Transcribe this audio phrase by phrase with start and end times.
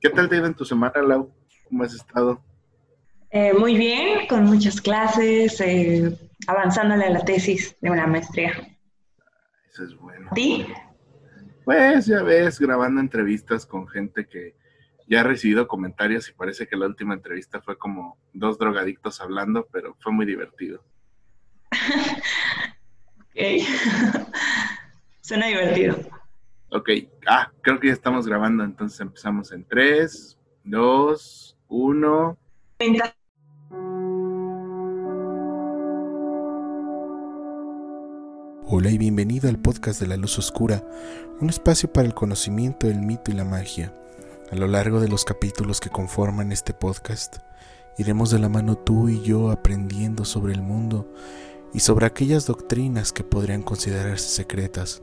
[0.00, 1.30] ¿Qué tal te ha ido en tu semana, Lau?
[1.68, 2.42] ¿Cómo has estado?
[3.30, 6.16] Eh, muy bien, con muchas clases, eh,
[6.46, 8.52] avanzándole a la tesis de una maestría.
[9.70, 10.28] Eso es bueno.
[10.30, 10.66] ¿A ti?
[11.64, 14.56] Pues ya ves, grabando entrevistas con gente que
[15.06, 19.68] ya ha recibido comentarios y parece que la última entrevista fue como dos drogadictos hablando,
[19.70, 20.82] pero fue muy divertido.
[23.20, 23.36] ok.
[25.20, 26.19] Suena divertido.
[26.72, 26.88] Ok,
[27.26, 32.38] ah, creo que ya estamos grabando, entonces empezamos en 3, 2, 1.
[38.66, 40.84] Hola y bienvenido al podcast de la luz oscura,
[41.40, 43.92] un espacio para el conocimiento del mito y la magia.
[44.52, 47.38] A lo largo de los capítulos que conforman este podcast,
[47.98, 51.12] iremos de la mano tú y yo aprendiendo sobre el mundo
[51.74, 55.02] y sobre aquellas doctrinas que podrían considerarse secretas.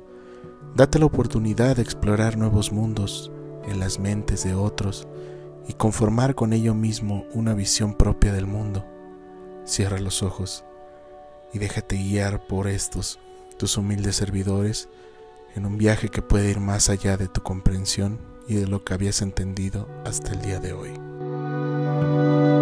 [0.77, 3.31] Date la oportunidad de explorar nuevos mundos
[3.65, 5.07] en las mentes de otros
[5.67, 8.85] y conformar con ello mismo una visión propia del mundo.
[9.65, 10.63] Cierra los ojos
[11.51, 13.17] y déjate guiar por estos
[13.57, 14.87] tus humildes servidores
[15.55, 18.93] en un viaje que puede ir más allá de tu comprensión y de lo que
[18.93, 22.56] habías entendido hasta el día de hoy.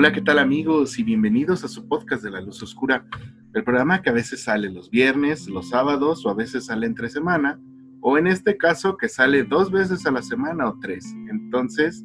[0.00, 0.98] Hola, ¿qué tal amigos?
[0.98, 3.04] Y bienvenidos a su podcast de la luz oscura,
[3.52, 7.10] el programa que a veces sale los viernes, los sábados o a veces sale entre
[7.10, 7.60] semana,
[8.00, 11.04] o en este caso que sale dos veces a la semana o tres.
[11.28, 12.02] Entonces,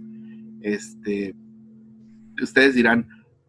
[0.60, 1.34] este,
[2.44, 3.08] ustedes dirán,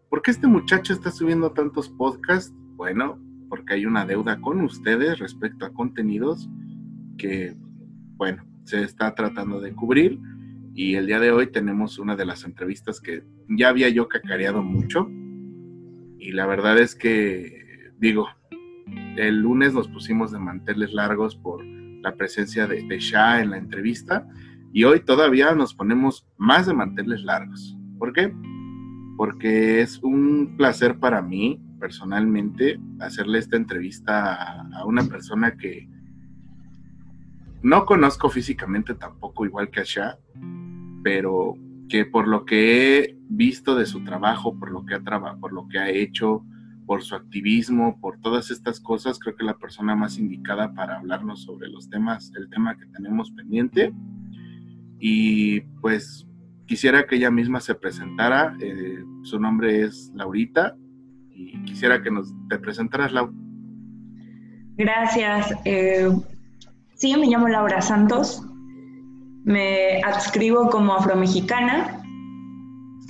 [0.09, 2.55] ¿por qué este muchacho está subiendo tantos podcasts?
[2.77, 6.49] Bueno, porque hay una deuda con ustedes respecto a contenidos
[7.19, 7.57] que,
[8.17, 10.21] bueno, se está tratando de cubrir.
[10.77, 14.63] Y el día de hoy tenemos una de las entrevistas que ya había yo cacareado
[14.63, 15.09] mucho.
[16.19, 18.29] Y la verdad es que, digo,
[19.17, 23.59] el lunes nos pusimos de manteles largos por la presencia de, de Shah en la
[23.59, 24.29] entrevista.
[24.73, 27.77] Y hoy todavía nos ponemos más de manteles largos.
[27.99, 28.33] ¿Por qué?
[29.17, 35.89] porque es un placer para mí personalmente hacerle esta entrevista a, una persona que
[37.63, 40.19] no conozco físicamente tampoco igual que a Shah,
[41.07, 41.55] pero
[41.89, 45.53] que por lo que he visto de su trabajo, por lo que ha trabajado, por
[45.53, 46.45] lo que ha hecho,
[46.85, 51.45] por su activismo, por todas estas cosas, creo que la persona más indicada para hablarnos
[51.45, 53.95] sobre los temas, el tema que tenemos pendiente.
[54.99, 56.27] Y pues
[56.67, 58.57] quisiera que ella misma se presentara.
[58.61, 60.77] Eh, su nombre es Laurita
[61.31, 63.33] y quisiera que nos te presentaras, Lau.
[64.77, 65.55] Gracias.
[65.65, 66.09] Eh,
[66.97, 68.45] sí, me llamo Laura Santos.
[69.47, 72.03] Me adscribo como afromexicana.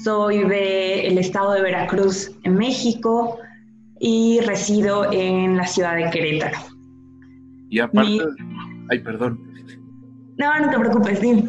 [0.05, 3.39] Soy del estado de Veracruz, en México,
[4.01, 6.59] y resido en la ciudad de Querétaro.
[7.71, 8.19] Y aparte...
[8.91, 9.41] Ay, perdón.
[10.37, 11.49] No, no te preocupes, dime.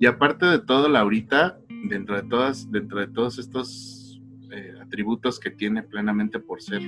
[0.00, 1.58] Y aparte de todo, Laurita,
[1.90, 4.18] dentro de todas, dentro de todos estos
[4.50, 6.80] eh, atributos que tiene plenamente por ser,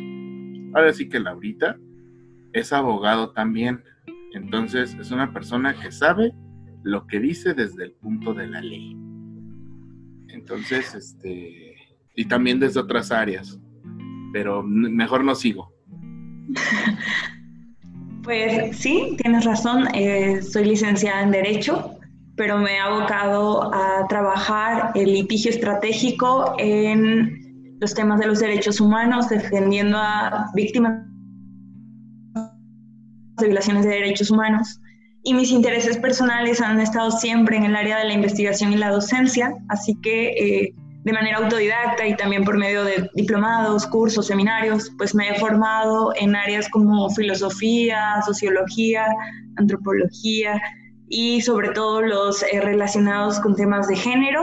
[0.72, 1.76] ahora sí que Laurita
[2.54, 3.84] es abogado también.
[4.32, 6.32] Entonces es una persona que sabe
[6.84, 8.96] lo que dice desde el punto de la ley.
[10.28, 11.74] Entonces, este,
[12.14, 13.58] y también desde otras áreas,
[14.32, 15.72] pero mejor no sigo.
[18.22, 21.98] Pues sí, tienes razón, eh, soy licenciada en Derecho,
[22.36, 28.80] pero me he abocado a trabajar el litigio estratégico en los temas de los derechos
[28.80, 31.04] humanos, defendiendo a víctimas
[33.36, 34.80] de violaciones de derechos humanos.
[35.24, 38.90] Y mis intereses personales han estado siempre en el área de la investigación y la
[38.90, 40.74] docencia, así que eh,
[41.04, 46.12] de manera autodidacta y también por medio de diplomados, cursos, seminarios, pues me he formado
[46.20, 49.06] en áreas como filosofía, sociología,
[49.56, 50.60] antropología,
[51.08, 54.42] y sobre todo los eh, relacionados con temas de género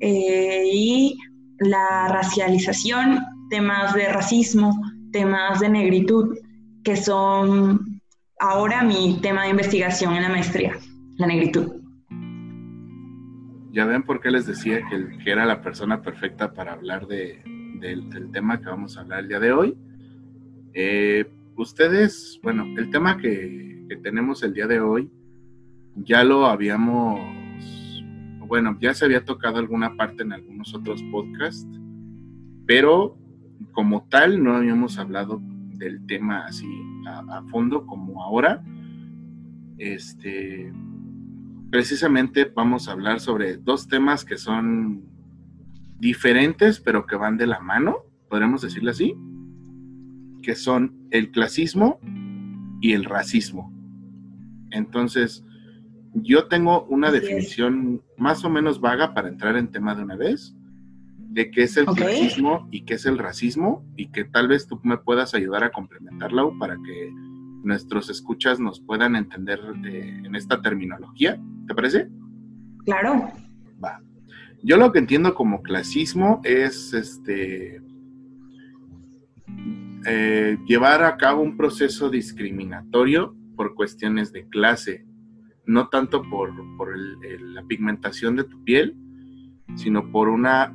[0.00, 1.16] eh, y
[1.58, 4.80] la racialización, temas de racismo,
[5.12, 6.36] temas de negritud,
[6.84, 7.89] que son
[8.40, 10.76] ahora mi tema de investigación en la maestría,
[11.18, 11.82] la negritud.
[13.70, 17.40] Ya ven por qué les decía que, que era la persona perfecta para hablar de,
[17.78, 19.76] del tema que vamos a hablar el día de hoy.
[20.72, 25.10] Eh, ustedes, bueno, el tema que, que tenemos el día de hoy
[25.96, 27.20] ya lo habíamos,
[28.46, 31.68] bueno, ya se había tocado alguna parte en algunos otros podcasts,
[32.66, 33.18] pero
[33.72, 35.42] como tal no habíamos hablado
[35.80, 36.68] del tema así
[37.06, 38.62] a, fondo como ahora.
[39.78, 40.72] Este,
[41.70, 45.02] precisamente vamos a hablar sobre dos temas que son
[45.98, 49.16] diferentes, pero que van de la mano, podemos decirlo así,
[50.42, 51.98] que son el clasismo
[52.80, 53.72] y el racismo.
[54.70, 55.44] Entonces,
[56.14, 60.54] yo tengo una definición más o menos vaga para entrar en tema de una vez,
[61.30, 64.80] de qué es el clasismo y qué es el racismo, y que tal vez tú
[64.82, 67.12] me puedas ayudar a complementarlo para que
[67.62, 71.40] nuestros escuchas nos puedan entender en esta terminología.
[71.66, 72.08] ¿Te parece?
[72.84, 73.30] Claro.
[73.82, 74.00] Va.
[74.62, 77.80] Yo lo que entiendo como clasismo es este
[80.06, 85.04] eh, llevar a cabo un proceso discriminatorio por cuestiones de clase,
[85.66, 86.52] no tanto por,
[86.96, 88.96] la pigmentación de tu piel,
[89.76, 90.74] sino por una,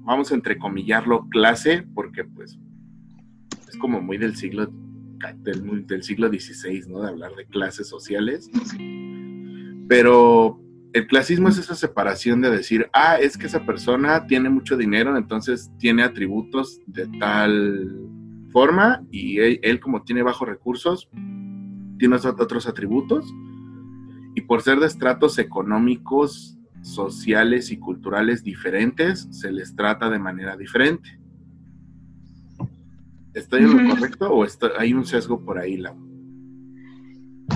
[0.00, 2.58] vamos a entrecomillarlo, clase, porque pues
[3.68, 4.70] es como muy del siglo
[5.36, 7.02] del, siglo XVI, ¿no?
[7.02, 8.50] De hablar de clases sociales.
[9.88, 10.60] Pero
[10.92, 15.16] el clasismo es esa separación de decir, ah, es que esa persona tiene mucho dinero,
[15.16, 18.08] entonces tiene atributos de tal
[18.50, 21.08] forma y él, como tiene bajos recursos,
[21.98, 23.26] tiene otros atributos
[24.34, 30.56] y por ser de estratos económicos, sociales y culturales diferentes, se les trata de manera
[30.56, 31.18] diferente.
[33.34, 34.46] ¿Estoy en lo correcto o
[34.78, 35.94] hay un sesgo por ahí, Lau?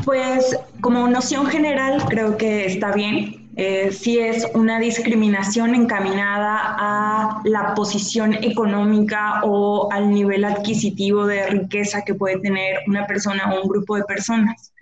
[0.05, 3.45] Pues como noción general creo que está bien.
[3.57, 11.47] Eh, si es una discriminación encaminada a la posición económica o al nivel adquisitivo de
[11.47, 14.73] riqueza que puede tener una persona o un grupo de personas.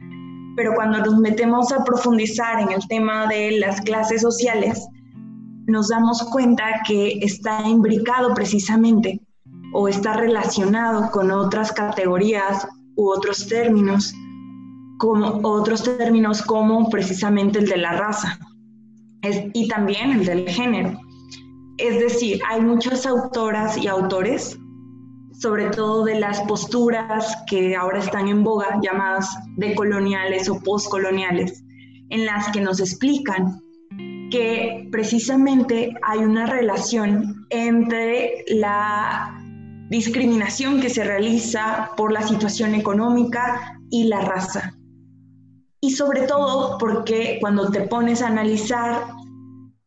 [0.56, 4.87] Pero cuando nos metemos a profundizar en el tema de las clases sociales,
[5.66, 9.20] nos damos cuenta que está imbricado precisamente
[9.72, 12.66] o está relacionado con otras categorías
[12.96, 14.14] u otros términos
[14.99, 18.38] como otros términos como precisamente el de la raza
[19.52, 20.96] y también el del género.
[21.78, 24.56] Es decir, hay muchas autoras y autores,
[25.43, 31.65] sobre todo de las posturas que ahora están en boga, llamadas decoloniales o postcoloniales,
[32.11, 33.61] en las que nos explican
[34.31, 39.37] que precisamente hay una relación entre la
[39.91, 44.73] discriminación que se realiza por la situación económica y la raza.
[45.81, 49.09] Y sobre todo porque cuando te pones a analizar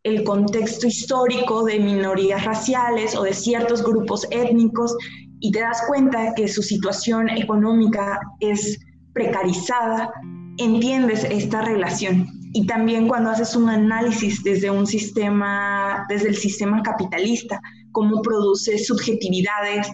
[0.04, 4.96] el contexto histórico de minorías raciales o de ciertos grupos étnicos
[5.46, 8.80] y te das cuenta que su situación económica es
[9.14, 10.12] precarizada,
[10.58, 12.26] entiendes esta relación.
[12.54, 17.62] Y también cuando haces un análisis desde un sistema, desde el sistema capitalista,
[17.92, 19.88] cómo produce subjetividades,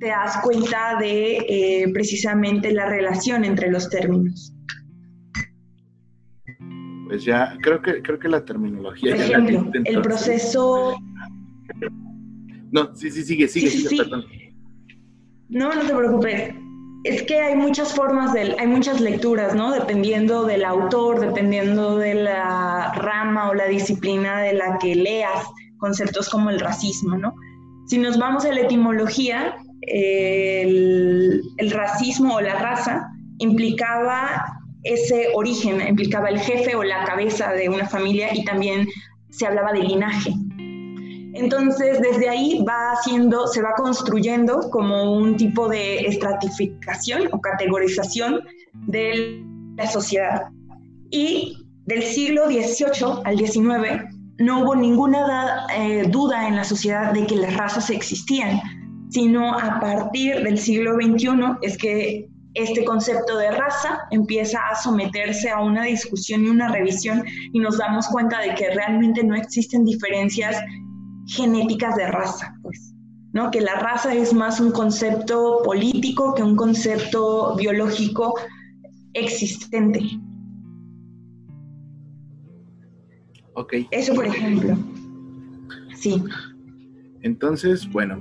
[0.00, 4.50] te das cuenta de eh, precisamente la relación entre los términos
[7.06, 9.14] pues ya creo que creo que la terminología.
[9.14, 10.96] Por ejemplo, el proceso.
[12.74, 14.04] No, sí, sí, sigue, sigue, sigue,
[15.48, 16.54] No, no te preocupes.
[17.04, 19.70] Es que hay muchas formas, de, hay muchas lecturas, ¿no?
[19.70, 25.46] Dependiendo del autor, dependiendo de la rama o la disciplina de la que leas,
[25.78, 27.32] conceptos como el racismo, ¿no?
[27.86, 33.06] Si nos vamos a la etimología, el, el racismo o la raza
[33.38, 34.44] implicaba
[34.82, 38.88] ese origen implicaba el jefe o la cabeza de una familia y también
[39.30, 40.32] se hablaba de linaje.
[41.34, 48.40] Entonces, desde ahí va haciendo, se va construyendo como un tipo de estratificación o categorización
[48.86, 49.44] de
[49.76, 50.42] la sociedad.
[51.10, 54.04] Y del siglo XVIII al XIX
[54.38, 58.60] no hubo ninguna eh, duda en la sociedad de que las razas existían,
[59.10, 61.28] sino a partir del siglo XXI
[61.62, 67.24] es que este concepto de raza empieza a someterse a una discusión y una revisión
[67.52, 70.56] y nos damos cuenta de que realmente no existen diferencias
[71.26, 72.94] genéticas de raza, pues,
[73.32, 73.50] ¿no?
[73.50, 78.34] Que la raza es más un concepto político que un concepto biológico
[79.14, 80.00] existente.
[83.54, 83.74] Ok.
[83.90, 84.76] Eso, por ejemplo.
[85.94, 86.22] Sí.
[87.22, 88.18] Entonces, bueno,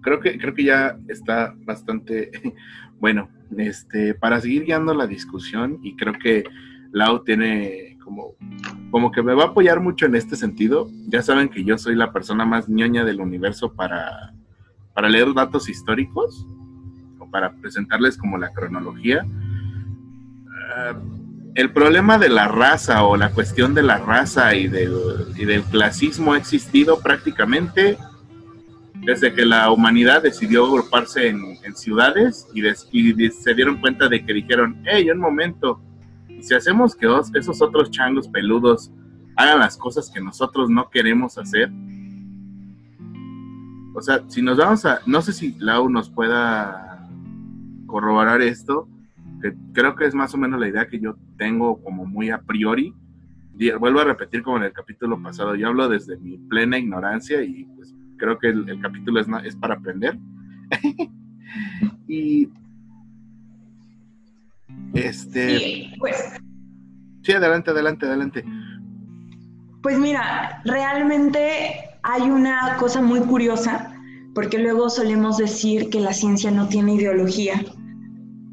[0.00, 2.30] creo que, creo que ya está bastante
[3.00, 6.44] bueno, este, para seguir guiando la discusión, y creo que
[6.92, 8.34] Lau tiene como,
[8.90, 10.88] como que me va a apoyar mucho en este sentido.
[11.08, 14.32] Ya saben que yo soy la persona más ñoña del universo para,
[14.94, 16.46] para leer datos históricos
[17.18, 19.24] o para presentarles como la cronología.
[20.76, 20.94] Ah,
[21.54, 24.94] el problema de la raza o la cuestión de la raza y del,
[25.36, 27.98] y del clasismo ha existido prácticamente
[29.02, 32.62] desde que la humanidad decidió agruparse en, ciudades y,
[33.30, 35.80] se dieron cuenta de que dijeron, hey, un momento,
[36.42, 38.90] si hacemos que esos otros changos peludos
[39.36, 41.70] hagan las cosas que nosotros no queremos hacer,
[43.94, 47.08] o sea, si nos vamos a, no sé si Lau nos pueda
[47.86, 48.88] corroborar esto,
[49.42, 52.40] que creo que es más o menos la idea que yo tengo como muy a
[52.40, 52.94] priori.
[53.78, 57.64] vuelvo a repetir como en el capítulo pasado, yo hablo desde mi plena ignorancia y
[57.76, 60.18] pues creo que el, capítulo es, es para aprender.
[62.08, 62.48] y
[64.94, 65.58] este...
[65.58, 66.32] Sí, pues...
[67.22, 68.44] Sí, adelante, adelante, adelante.
[69.82, 73.94] Pues mira, realmente hay una cosa muy curiosa,
[74.34, 77.62] porque luego solemos decir que la ciencia no tiene ideología,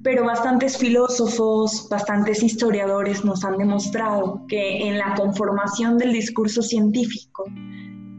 [0.04, 7.44] pero bastantes filósofos, bastantes historiadores nos han demostrado que en la conformación del discurso científico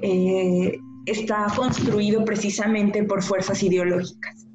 [0.03, 4.48] eh, está construido precisamente por fuerzas ideológicas.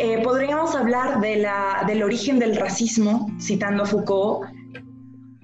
[0.00, 4.48] Eh, podríamos hablar de la, del origen del racismo, citando a Foucault,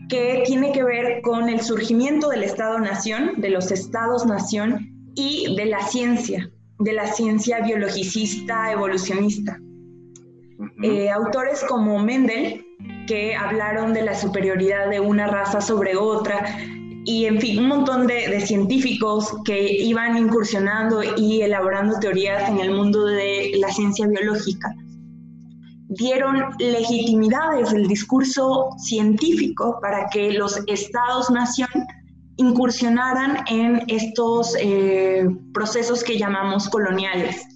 [0.09, 5.85] que tiene que ver con el surgimiento del Estado-Nación, de los Estados-Nación y de la
[5.85, 9.59] ciencia, de la ciencia biologicista, evolucionista.
[10.85, 12.65] Eh, autores como Mendel,
[13.09, 16.47] que hablaron de la superioridad de una raza sobre otra,
[17.05, 22.61] y en fin, un montón de, de, científicos que iban incursionando y elaborando teorías en
[22.61, 24.75] el mundo de la ciencia biológica
[25.89, 31.69] dieron legitimidades del discurso científico para que los estados-nación
[32.37, 37.47] incursionaran en estos eh, procesos que llamamos coloniales.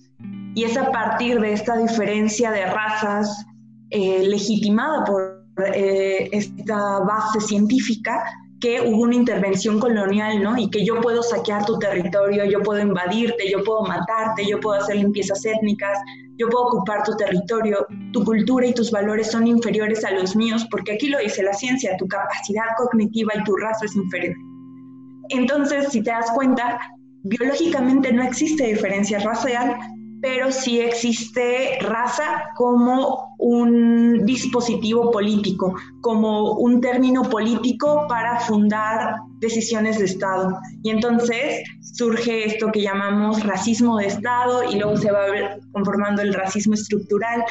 [0.55, 3.45] Y es a partir de esta diferencia de razas
[3.91, 8.23] eh, legitimada por eh, esta base científica
[8.61, 10.59] que hubo una intervención colonial, ¿no?
[10.59, 14.81] Y que yo puedo saquear tu territorio, yo puedo invadirte, yo puedo matarte, yo puedo
[14.81, 15.99] hacer limpiezas étnicas,
[16.39, 20.67] yo puedo ocupar tu territorio, tu cultura y tus valores son inferiores a los míos,
[20.71, 24.35] porque aquí lo dice la ciencia, tu capacidad cognitiva y tu raza es inferior.
[25.31, 26.81] Entonces, si te das cuenta,
[27.23, 29.77] biológicamente no existe diferencia racial,
[30.21, 39.99] pero sí existe raza como un dispositivo político, como un término político para fundar decisiones
[39.99, 40.59] de Estado.
[40.83, 45.21] Y entonces surge esto que llamamos racismo de Estado y luego se va
[45.73, 47.45] conformando el racismo estructural.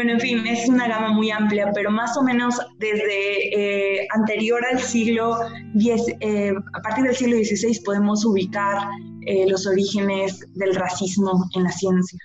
[0.00, 4.62] Bueno, en fin, es una gama muy amplia, pero más o menos desde eh, anterior
[4.72, 5.36] al siglo
[5.74, 8.78] X, eh, a partir del siglo XVI podemos ubicar
[9.26, 12.18] eh, los orígenes del racismo en la ciencia.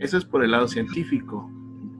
[0.00, 1.48] Eso es por el lado científico,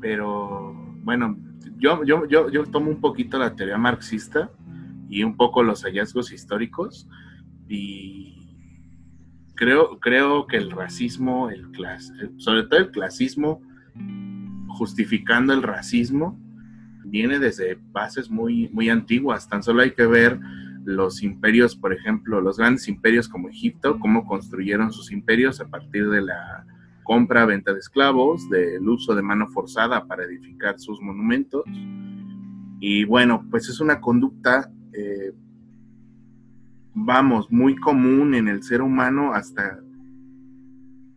[0.01, 1.39] pero bueno,
[1.79, 4.51] yo, yo, yo, yo tomo un poquito la teoría marxista
[5.09, 7.07] y un poco los hallazgos históricos
[7.69, 8.59] y
[9.55, 13.63] creo, creo que el racismo, el clas, sobre todo el clasismo,
[14.69, 16.39] justificando el racismo,
[17.05, 19.49] viene desde bases muy, muy antiguas.
[19.49, 20.39] Tan solo hay que ver
[20.85, 26.09] los imperios, por ejemplo, los grandes imperios como Egipto, cómo construyeron sus imperios a partir
[26.09, 26.65] de la
[27.03, 31.65] compra, venta de esclavos, del uso de mano forzada para edificar sus monumentos.
[32.81, 35.33] Y bueno, pues es una conducta, eh,
[36.95, 39.81] vamos, muy común en el ser humano hasta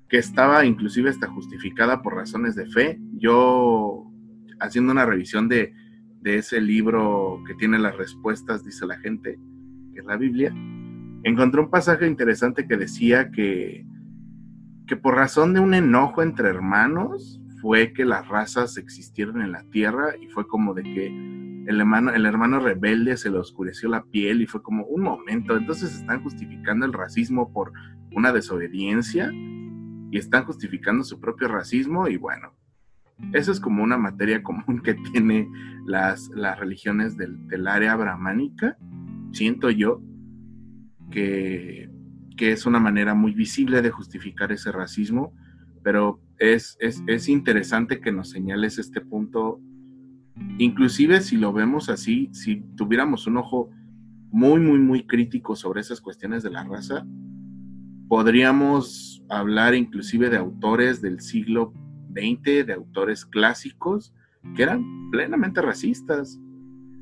[0.09, 2.99] que estaba inclusive hasta justificada por razones de fe.
[3.17, 4.11] Yo,
[4.59, 5.73] haciendo una revisión de,
[6.21, 9.39] de ese libro que tiene las respuestas, dice la gente,
[10.05, 10.53] la Biblia,
[11.23, 13.85] encontré un pasaje interesante que decía que,
[14.87, 19.63] que por razón de un enojo entre hermanos fue que las razas existieron en la
[19.69, 24.03] tierra y fue como de que el hermano, el hermano rebelde se le oscureció la
[24.03, 27.73] piel y fue como un momento, entonces están justificando el racismo por
[28.11, 29.31] una desobediencia
[30.11, 32.53] y están justificando su propio racismo y bueno,
[33.33, 35.49] eso es como una materia común que tiene
[35.85, 38.77] las, las religiones del, área brahmánica.
[39.31, 40.01] Siento yo
[41.11, 41.89] que,
[42.37, 45.33] es una manera muy visible de justificar ese racismo,
[45.83, 49.59] pero es, es, interesante que nos señales este punto,
[50.57, 53.69] inclusive si lo vemos así, si tuviéramos un ojo
[54.31, 57.05] muy, muy, muy crítico sobre esas cuestiones de la raza,
[58.09, 61.73] podríamos hablar inclusive de autores del siglo
[62.11, 64.13] XX, de autores clásicos,
[64.55, 66.39] que eran plenamente racistas.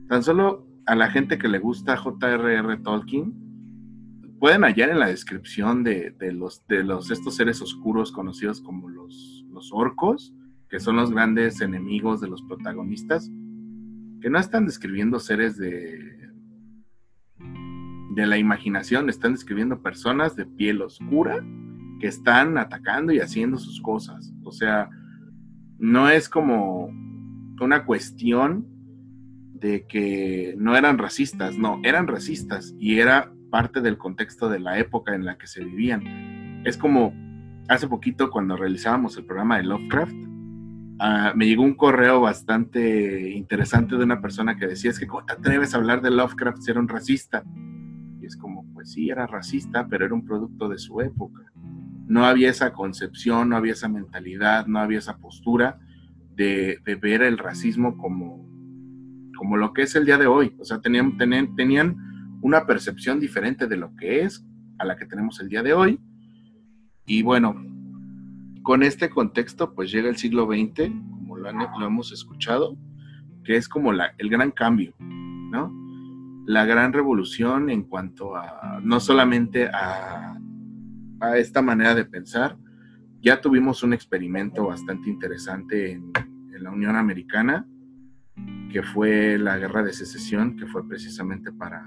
[0.09, 2.77] Tan solo a la gente que le gusta J.R.R.
[2.77, 3.33] Tolkien,
[4.39, 9.45] pueden hallar en la descripción de, los, de los, estos seres oscuros conocidos como los,
[9.49, 10.33] los orcos,
[10.69, 13.31] que son los grandes enemigos de los protagonistas,
[14.21, 16.26] que no están describiendo seres de,
[18.17, 21.45] de la imaginación, están describiendo personas de piel oscura
[22.00, 24.33] que están atacando y haciendo sus cosas.
[24.43, 24.89] O sea,
[25.77, 26.89] no es como
[27.62, 28.65] una cuestión
[29.53, 34.79] de que no eran racistas, no, eran racistas y era parte del contexto de la
[34.79, 36.63] época en la que se vivían.
[36.65, 37.13] Es como
[37.69, 40.15] hace poquito cuando realizábamos el programa de Lovecraft,
[41.00, 45.24] ah, me llegó un correo bastante interesante de una persona que decía, es que ¿cómo
[45.24, 47.43] te atreves a hablar de Lovecraft si un racista?
[48.88, 51.51] Sí, era racista, pero era un producto de su época.
[52.08, 55.79] No había esa concepción, no había esa mentalidad, no había esa postura
[56.36, 58.48] de, ver el racismo como,
[59.38, 60.56] como lo que es el día de hoy.
[60.60, 61.98] O sea, tenían, tenían, tenían
[62.41, 64.46] una percepción diferente de lo que es
[64.79, 66.00] a la que tenemos el día de hoy.
[67.06, 67.56] Y bueno,
[68.63, 71.50] con este contexto, pues llega el siglo XX, como lo,
[71.86, 72.77] hemos escuchado,
[73.44, 75.87] que es como la, el gran cambio, ¿no?
[76.48, 80.36] La gran revolución en cuanto a, no solamente a,
[81.20, 82.58] a esta manera de pensar,
[83.22, 86.12] ya tuvimos un experimento bastante interesante en,
[86.56, 87.68] en la Unión Americana,
[88.72, 91.84] que fue la guerra de secesión, que fue precisamente para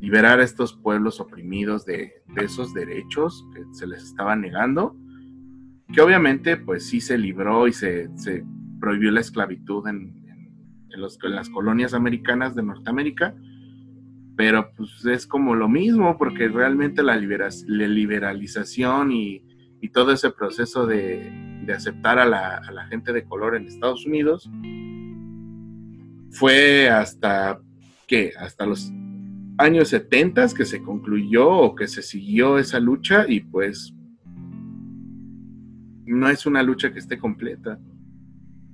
[0.00, 4.96] liberar a estos pueblos oprimidos de, esos derechos que se les estaban negando
[5.92, 8.10] que obviamente pues sí se libró y se,
[8.80, 10.16] prohibió la esclavitud en,
[11.22, 13.34] las colonias americanas de Norteamérica,
[14.38, 19.42] pero pues es como lo mismo, porque realmente la, liberalización y,
[19.92, 24.48] todo ese proceso de, aceptar a la, gente de color en Estados Unidos
[26.30, 27.58] fue hasta,
[28.06, 28.32] ¿qué?
[28.38, 28.92] Hasta los
[29.58, 33.92] años 70 que se concluyó o que se siguió esa lucha y pues
[36.06, 37.80] no es una lucha que esté completa.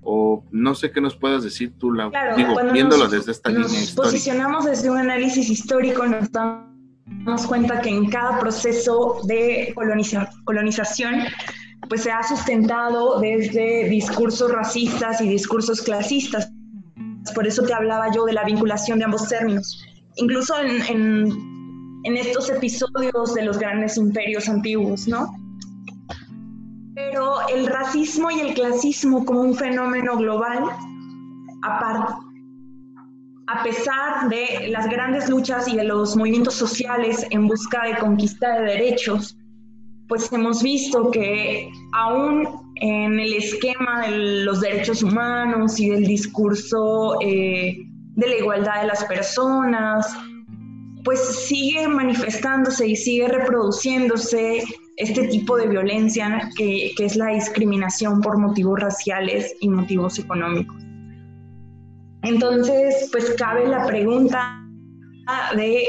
[0.04, 4.02] O no sé qué nos puedas decir tú, la digo, viéndolo desde esta línea histórica.
[4.02, 9.74] posicionamos desde un análisis histórico, nos damos cuenta que en cada proceso de
[10.44, 11.14] colonización
[11.88, 16.50] pues se ha sustentado desde discursos racistas y discursos clasistas.
[17.34, 19.84] Por eso te hablaba yo de la vinculación de ambos términos.
[20.16, 21.32] Incluso en, en,
[22.04, 25.43] en estos episodios de los grandes imperios antiguos, ¿no?
[27.48, 30.64] El racismo y el clasismo como un fenómeno global,
[31.62, 32.12] aparte,
[33.46, 38.58] a pesar de las grandes luchas y de los movimientos sociales en busca de conquista
[38.58, 39.36] de derechos,
[40.08, 47.18] pues hemos visto que aún en el esquema de los derechos humanos y del discurso
[47.20, 47.76] eh,
[48.16, 50.06] de la igualdad de las personas,
[51.04, 54.64] pues sigue manifestándose y sigue reproduciéndose
[54.96, 60.76] este tipo de violencia que, es la discriminación por motivos raciales y motivos económicos.
[62.22, 64.60] Entonces, pues cabe la pregunta
[65.56, 65.84] de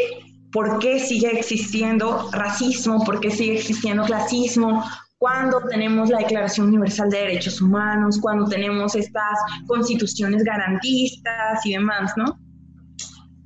[0.51, 4.83] por qué sigue existiendo racismo, por qué sigue existiendo clasismo,
[5.17, 12.13] cuando tenemos la Declaración Universal de Derechos Humanos, cuando tenemos estas constituciones garantistas y demás,
[12.17, 12.37] ¿no?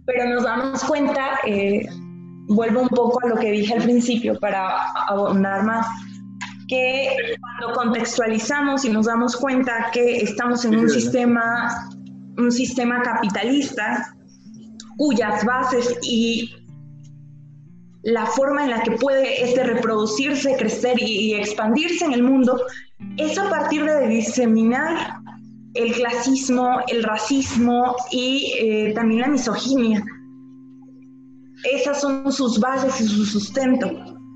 [0.06, 1.88] Pero nos damos cuenta eh,
[2.50, 5.88] vuelvo un poco a lo que dije al principio para abundar más,
[6.68, 11.90] que cuando contextualizamos y nos damos cuenta que estamos en un sistema,
[12.38, 14.14] un sistema capitalista
[14.98, 16.54] cuyas bases y
[18.04, 22.62] la forma en la que puede este reproducirse, crecer y, expandirse en el mundo
[23.18, 25.18] es a partir de diseminar
[25.74, 30.04] el clasismo, el racismo y eh, también la misoginia
[31.64, 33.90] esas son sus bases y su sustento.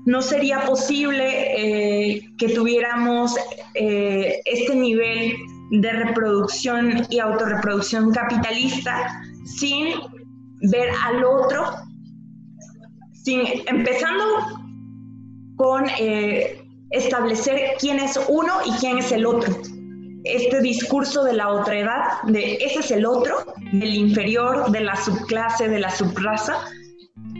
[0.06, 3.34] No sería posible eh, que tuviéramos
[3.74, 5.34] eh, este nivel
[5.70, 9.94] de reproducción y autorreproducción capitalista sin
[10.70, 11.64] ver al otro,
[13.12, 14.24] sin, empezando
[15.56, 19.56] con eh, establecer quién es uno y quién es el otro.
[20.24, 23.36] Este discurso de la otredad, de ese es el otro,
[23.72, 26.56] del inferior, de la subclase, de la subraza,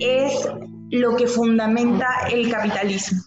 [0.01, 0.49] es
[0.91, 3.23] lo que fundamenta el capitalismo.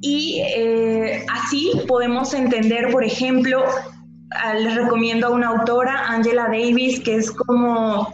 [0.00, 3.64] Y eh, así podemos entender, por ejemplo,
[4.58, 8.08] les recomiendo a una autora, Angela Davis, que es como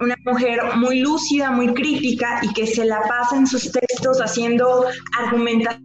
[0.00, 4.86] una mujer muy lúcida, muy crítica y que se la pasa en sus textos haciendo
[5.18, 5.82] argumentación,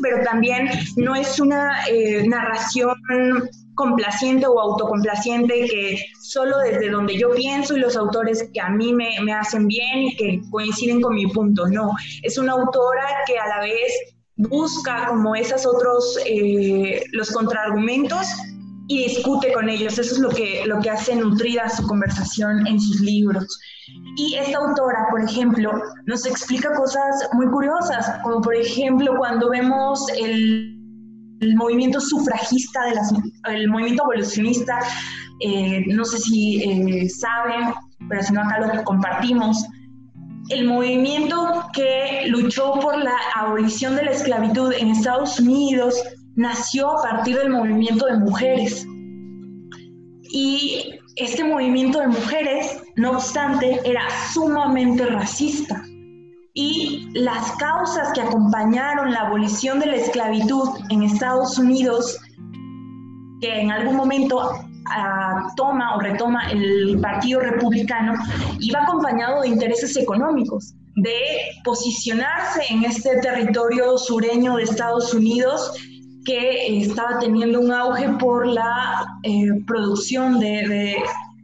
[0.00, 2.94] pero también no es una eh, narración
[3.76, 8.92] complaciente o autocomplaciente que solo desde donde yo pienso y los autores que a mí
[8.92, 13.38] me, me hacen bien y que coinciden con mi punto, no, es una autora que
[13.38, 13.92] a la vez
[14.36, 18.26] busca como esos otros, eh, los contraargumentos
[18.88, 19.98] y discute con ellos.
[19.98, 23.58] Eso es lo que, lo que hace nutrida su conversación en sus libros.
[24.16, 25.72] Y esta autora, por ejemplo,
[26.06, 30.75] nos explica cosas muy curiosas, como por ejemplo cuando vemos el
[31.40, 33.12] el movimiento sufragista, de las,
[33.48, 34.78] el movimiento evolucionista,
[35.40, 37.74] eh, no sé si eh, saben,
[38.08, 39.64] pero si no acá lo compartimos,
[40.48, 45.94] el movimiento que luchó por la abolición de la esclavitud en Estados Unidos
[46.36, 48.86] nació a partir del movimiento de mujeres.
[50.30, 55.82] Y este movimiento de mujeres, no obstante, era sumamente racista.
[56.58, 62.18] Y las causas que acompañaron la abolición de la esclavitud en Estados Unidos,
[63.42, 64.40] que en algún momento
[64.86, 68.14] ah, toma o retoma el Partido Republicano,
[68.58, 71.18] iba acompañado de intereses económicos, de
[71.62, 75.72] posicionarse en este territorio sureño de Estados Unidos
[76.24, 80.96] que estaba teniendo un auge por la eh, producción de,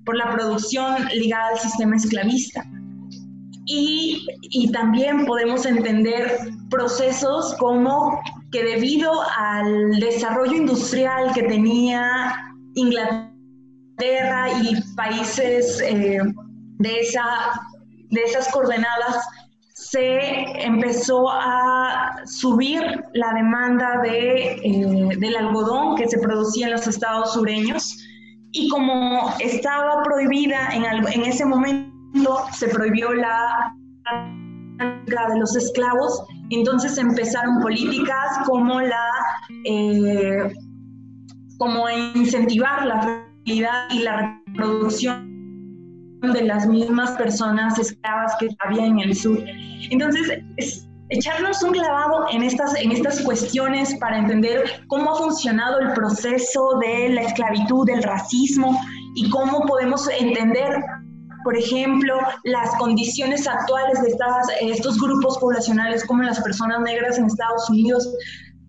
[0.07, 2.65] por la producción ligada al sistema esclavista.
[3.67, 6.37] Y, y, también podemos entender
[6.69, 8.21] procesos como
[8.51, 12.35] que debido al desarrollo industrial que tenía
[12.75, 16.19] Inglaterra y países eh,
[16.79, 17.25] de, esa,
[18.11, 19.25] de esas coordenadas,
[19.75, 22.83] se empezó a subir
[23.15, 27.97] la demanda de, eh, del algodón que se producía en los estados sureños.
[28.53, 31.92] Y como estaba prohibida en, en ese momento,
[32.53, 33.75] se prohibió la
[35.07, 39.07] de los esclavos, entonces empezaron políticas como la
[39.65, 40.53] eh,
[41.59, 45.33] como incentivar la fertilidad y la reproducción
[46.21, 49.39] de las mismas personas esclavas que había en el sur.
[49.91, 55.81] Entonces, es echarnos un clavado en estas, en estas cuestiones para entender cómo ha funcionado
[55.81, 58.79] el proceso de la esclavitud, del racismo
[59.15, 60.83] y cómo podemos entender,
[61.45, 67.27] por ejemplo, las condiciones actuales de estas, estos grupos poblacionales como las personas negras en
[67.27, 68.09] Estados Unidos,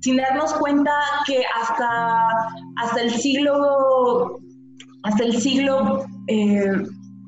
[0.01, 0.91] sin darnos cuenta
[1.25, 2.27] que hasta,
[2.77, 4.39] hasta el siglo,
[5.03, 6.71] hasta el siglo eh,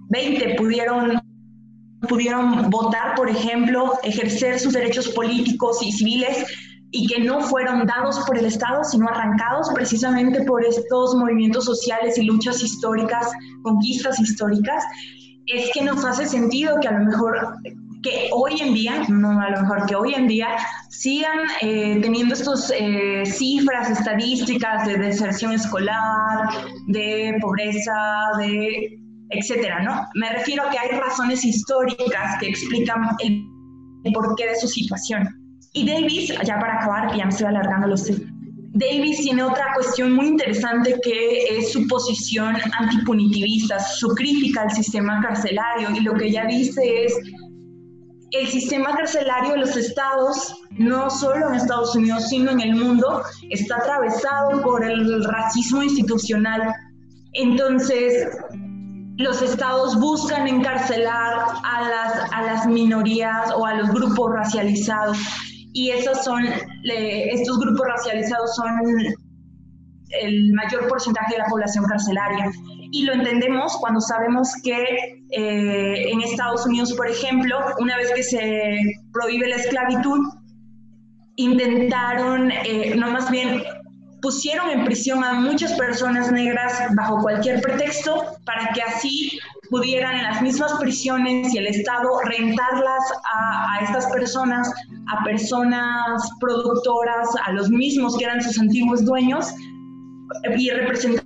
[0.10, 1.22] 20 pudieron,
[2.08, 6.46] pudieron votar, por ejemplo, ejercer sus derechos políticos y civiles
[6.92, 12.18] y que no fueron dados por el Estado, sino arrancados precisamente por estos movimientos sociales
[12.18, 13.32] y luchas históricas,
[13.64, 14.84] conquistas históricas,
[15.48, 17.58] es que nos hace sentido que a lo mejor
[18.02, 20.48] que hoy en día, no a lo mejor que hoy en día,
[20.90, 26.50] sigan eh, teniendo estas eh, cifras estadísticas de deserción escolar,
[26.88, 27.94] de pobreza,
[28.38, 30.08] de etcétera, ¿no?
[30.14, 33.44] Me refiero a que hay razones históricas que explican el,
[34.14, 35.28] porqué de su situación.
[35.74, 38.16] Y Davis, ya para acabar, ya me estoy alargando, lo sé.
[38.76, 45.22] Davis tiene otra cuestión muy interesante que es su posición antipunitivista, su crítica al sistema
[45.22, 45.92] carcelario.
[45.92, 47.14] Y lo que ella dice es,
[48.32, 53.24] el sistema carcelario de los estados, no solo en Estados Unidos, sino en el mundo,
[53.50, 56.74] está atravesado por el racismo institucional.
[57.32, 58.28] Entonces,
[59.16, 65.18] los estados buscan encarcelar a las, a las minorías o a los grupos racializados
[65.76, 66.46] y esos son,
[66.86, 68.80] estos grupos racializados son
[70.22, 72.50] el mayor porcentaje de la población carcelaria.
[72.94, 74.78] Y lo entendemos cuando sabemos que
[75.32, 78.80] eh, en Estados Unidos, por ejemplo, una vez que se
[79.12, 80.20] prohíbe la esclavitud,
[81.36, 83.62] intentaron, eh, no más bien
[84.22, 89.38] pusieron en prisión a muchas personas negras bajo cualquier pretexto para que así
[89.70, 94.72] pudieran en las mismas prisiones y el Estado rentarlas a, estas personas,
[95.08, 99.54] a personas productoras, a los mismos que eran sus antiguos dueños
[100.58, 101.26] y representaban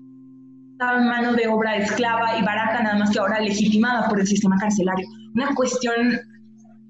[0.80, 5.08] mano de obra esclava y barata, nada más que ahora legitimada por el sistema carcelario.
[5.36, 6.20] Una cuestión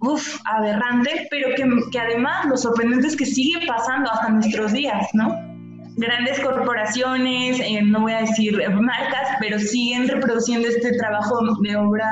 [0.01, 5.07] uf, aberrante, pero que, que además lo sorprendente es que sigue pasando hasta nuestros días,
[5.13, 5.48] ¿no?
[5.99, 12.09] Grandes corporaciones, eh, no voy a decir marcas, pero siguen reproduciendo este trabajo de obra,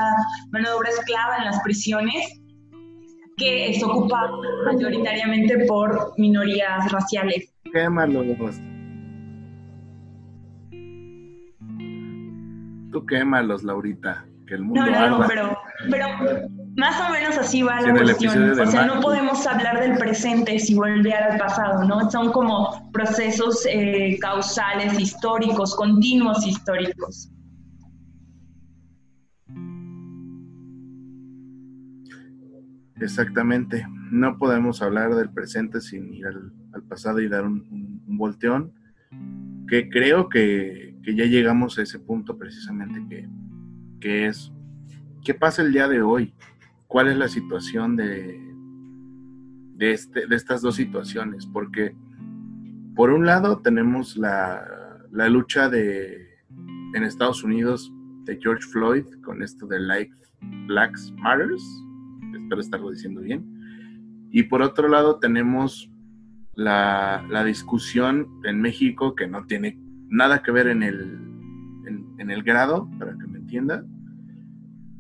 [0.52, 2.42] mano de obra esclava en las prisiones,
[3.38, 7.54] que es ocupado mayoritariamente por minorías raciales.
[7.72, 8.60] Quémalos.
[12.92, 15.58] Tú quémalos, Laurita, que el mundo No, no, pero,
[15.90, 16.08] pero
[16.78, 18.52] más o menos así va la cuestión.
[18.52, 22.10] O sea, no podemos hablar del presente si volver al pasado, ¿no?
[22.12, 27.32] Son como procesos eh, causales históricos, continuos históricos.
[33.02, 33.88] Exactamente.
[34.12, 38.72] No podemos hablar del presente sin ir al, pasado y dar un, volteón.
[39.68, 43.28] Que creo que, ya llegamos a ese punto precisamente que,
[44.00, 44.52] que es,
[45.24, 46.36] ¿qué pasa el día de hoy?
[46.88, 48.40] Cuál es la situación de,
[49.76, 51.96] de, este, de estas dos situaciones, porque
[52.96, 54.66] por un lado tenemos la,
[55.12, 56.28] la, lucha de,
[56.94, 60.16] en Estados Unidos de George Floyd con esto de Life
[60.68, 61.64] Blacks Matters,
[62.34, 63.46] espero estarlo diciendo bien,
[64.32, 65.92] y por otro lado tenemos
[66.56, 69.78] la, la, discusión en México, que no tiene
[70.10, 71.20] nada que ver en el,
[72.18, 73.86] en, el grado, para que me entienda,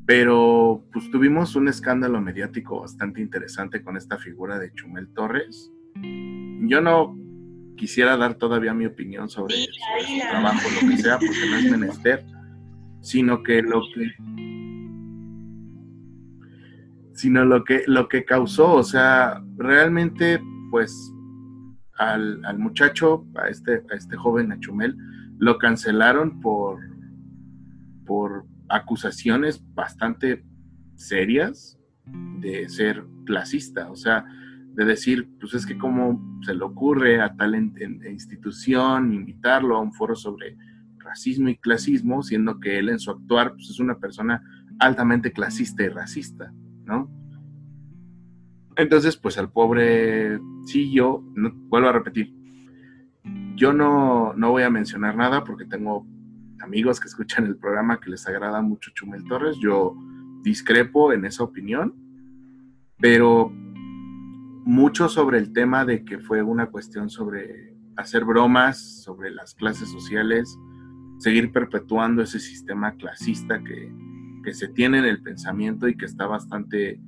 [0.08, 5.70] pero pues tuvimos un escándalo mediático bastante interesante con esta figura de Chumel Torres.
[5.96, 7.17] Yo no
[7.76, 11.72] quisiera dar todavía mi opinión sobre, sobre su trabajo, lo que sea, porque no es
[11.72, 12.26] menester,
[13.02, 14.13] sino que lo que
[17.13, 20.39] sino lo que, lo que causó, o sea, realmente,
[20.70, 21.12] pues,
[21.98, 24.96] al, muchacho, a este, a este joven Achumel,
[25.39, 26.80] lo cancelaron por,
[28.06, 30.44] por acusaciones bastante
[30.96, 31.78] serias
[32.40, 34.26] de ser clasista, o sea,
[34.74, 39.92] de decir, pues es que cómo se le ocurre a tal institución invitarlo a un
[39.94, 40.56] foro sobre
[41.00, 44.42] racismo y clasismo, siendo que él en su actuar pues, es una persona
[44.80, 46.54] altamente clasista y racista.
[46.86, 47.10] ¿no?
[48.76, 51.24] Entonces, pues al pobre, sí, yo,
[51.70, 52.34] vuelvo a repetir,
[53.56, 56.06] yo no, no voy a mencionar nada porque tengo
[56.62, 59.96] amigos que escuchan el programa que les agrada mucho Chumel Torres, yo
[60.41, 61.93] discrepo en esa opinión,
[63.00, 63.52] pero
[64.65, 69.89] mucho sobre el tema de que fue una cuestión sobre hacer bromas sobre las clases
[69.89, 70.58] sociales,
[71.17, 73.91] seguir perpetuando ese sistema clasista que,
[74.43, 77.02] que se tiene en el pensamiento y que está bastante,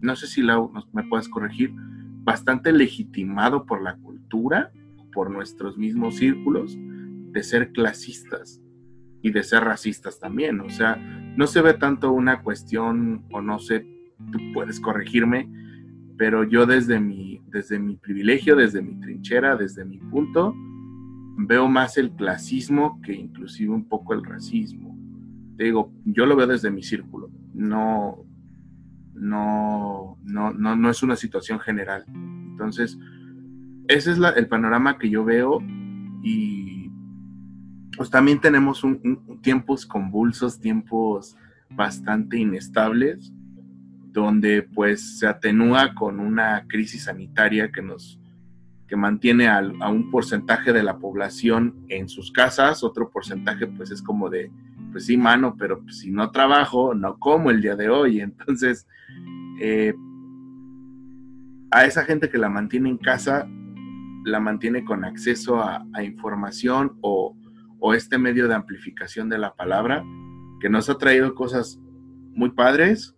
[0.00, 0.58] no sé si la,
[0.92, 1.74] me puedes corregir,
[2.22, 4.72] bastante legitimado por la cultura,
[5.12, 6.76] por nuestros mismos círculos,
[7.32, 8.59] de ser clasistas
[9.22, 10.60] y de ser racistas también.
[10.60, 13.86] O sea, no se ve tanto una cuestión, o no sé,
[14.32, 15.48] tú puedes corregirme,
[16.16, 20.54] pero yo desde mi, desde mi privilegio, desde mi trinchera, desde mi punto,
[21.38, 24.90] veo más el clasismo que inclusive un poco el racismo
[25.64, 28.24] digo, yo lo veo desde mi círculo, no,
[29.14, 32.04] no, no, no, es una situación general.
[32.08, 32.98] Entonces,
[33.88, 35.60] ese es el panorama que yo veo
[36.22, 36.79] y
[38.00, 38.82] pues también tenemos
[39.42, 41.36] tiempos convulsos, tiempos
[41.68, 43.30] bastante inestables,
[44.06, 48.18] donde pues se atenúa con una crisis sanitaria que nos
[48.88, 54.00] que mantiene a un porcentaje de la población en sus casas, otro porcentaje pues es
[54.00, 54.50] como de
[54.92, 58.20] pues sí, mano, pero pues, si no trabajo, no como el día de hoy.
[58.22, 58.86] Entonces,
[59.60, 59.92] eh,
[61.70, 63.46] a esa gente que la mantiene en casa,
[64.24, 67.36] la mantiene con acceso a, información o,
[67.94, 70.04] este medio de amplificación de la palabra,
[70.60, 71.80] que nos ha traído cosas
[72.34, 73.16] muy padres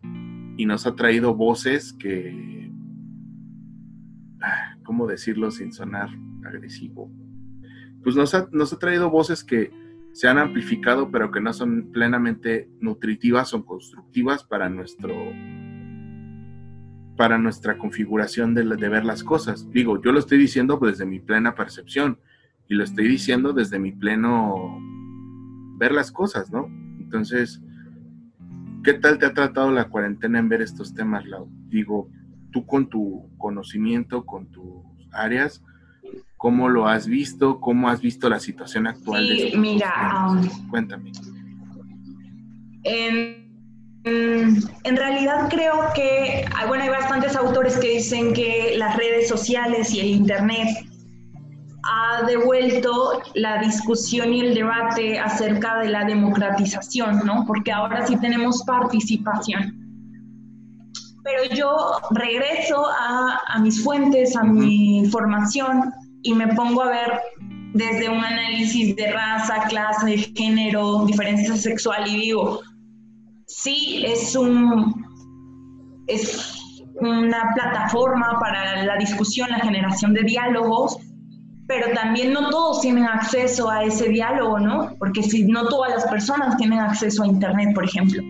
[0.57, 2.71] y nos ha traído voces que,
[4.41, 6.09] ah, ¿cómo decirlo sin sonar
[6.45, 7.11] agresivo?
[8.03, 9.71] Pues nos ha traído voces que,
[10.13, 15.15] se han amplificado, pero que no son plenamente nutritivas o constructivas para nuestro
[17.17, 19.71] para nuestra configuración de, ver las cosas.
[19.71, 22.19] Digo, yo lo estoy diciendo desde mi plena percepción
[22.73, 24.79] y lo estoy diciendo desde mi pleno
[25.77, 26.69] ver las cosas, ¿no?
[26.99, 27.61] Entonces,
[28.83, 31.51] ¿qué tal te ha tratado la cuarentena en ver estos temas, Lau?
[31.69, 32.09] Digo,
[32.51, 34.83] tú con tu conocimiento, con tus
[35.13, 35.63] áreas,
[36.37, 37.61] ¿Cómo lo has visto?
[37.61, 39.29] ¿Cómo has visto la situación actual?
[39.29, 41.13] Sí, mira, um, cuéntame.
[42.83, 43.47] En,
[44.03, 49.95] en, realidad creo que, ah, bueno, hay bastantes autores que dicen que las redes sociales
[49.95, 50.67] y el Internet
[51.85, 57.45] ha devuelto la discusión y el debate acerca de la democratización, ¿no?
[57.47, 59.79] Porque ahora sí tenemos participación.
[61.25, 65.93] Pero yo regreso a, a mis fuentes, a mi formación
[66.23, 67.21] y me pongo a ver
[67.75, 72.61] desde un análisis de raza, clase, género, diferencia sexual y digo,
[73.47, 75.03] sí, es un
[76.07, 76.59] es
[76.97, 80.99] una plataforma para la discusión, la generación de diálogos,
[81.73, 84.95] pero también no todos tienen acceso a ese diálogo, ¿no?
[84.99, 88.23] Porque si no todas las personas tienen acceso a Internet, por ejemplo.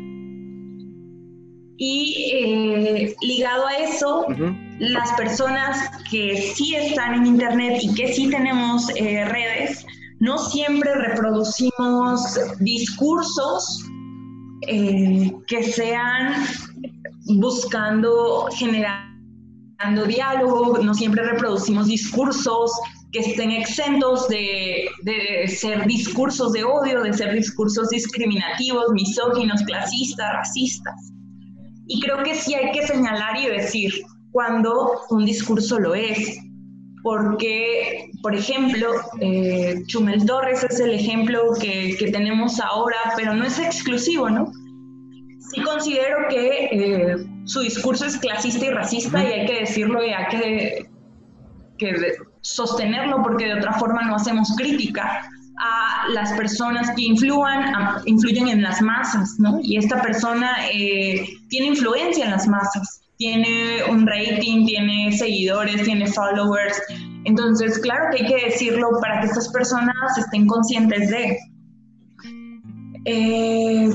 [1.77, 4.27] Y eh, ligado a eso,
[4.79, 5.77] las personas
[6.09, 9.85] que sí están en Internet y que sí tenemos eh, redes,
[10.21, 13.85] no siempre reproducimos discursos
[14.69, 16.45] eh, que sean
[17.41, 22.71] buscando, generando diálogo, no siempre reproducimos discursos
[23.13, 30.33] que estén exentos de, de, ser discursos de odio, de ser discursos discriminativos, misóginos, clasistas,
[30.33, 31.13] racistas.
[31.87, 33.93] Y creo que sí hay que señalar y decir
[34.31, 36.39] cuando un discurso lo es.
[37.03, 38.89] Porque, por ejemplo,
[39.21, 44.53] eh, Chumel Torres es el ejemplo que, que, tenemos ahora, pero no es exclusivo, ¿no?
[45.53, 50.11] Sí considero que eh, su discurso es clasista y racista y hay que decirlo y
[50.11, 50.91] hay que,
[51.77, 51.93] que
[52.43, 55.23] sostenerlo porque de otra forma no hacemos crítica
[55.59, 57.73] a las personas que influyan,
[58.07, 59.61] influyen en las masas, ¿no?
[59.63, 66.07] Y esta persona eh, tiene influencia en las masas, tiene un rating, tiene seguidores, tiene
[66.07, 66.81] followers.
[67.25, 71.39] Entonces, claro que hay que decirlo para que estas personas estén conscientes de.
[73.05, 73.91] Eh,